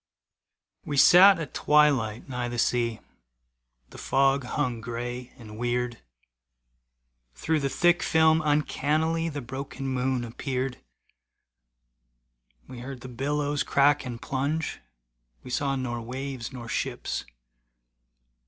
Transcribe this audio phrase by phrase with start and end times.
[0.83, 3.01] We sat at twilight nigh the sea,
[3.91, 5.99] The fog hung gray and weird.
[7.35, 10.79] Through the thick film uncannily The broken moon appeared.
[12.67, 14.79] We heard the billows crack and plunge,
[15.43, 17.23] We saw nor waves nor ships.